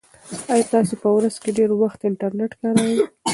ایا 0.53 0.65
تاسي 0.71 0.95
په 1.03 1.09
ورځ 1.15 1.35
کې 1.43 1.49
ډېر 1.57 1.69
وخت 1.81 1.99
انټرنيټ 2.09 2.51
کاروئ؟ 2.61 2.97